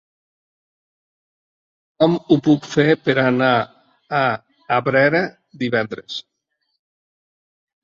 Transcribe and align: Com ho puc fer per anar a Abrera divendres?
Com 2.03 2.15
ho 2.21 2.37
puc 2.47 2.65
fer 2.71 2.87
per 3.03 3.15
anar 3.25 3.51
a 4.21 4.23
Abrera 4.81 5.23
divendres? 5.67 6.19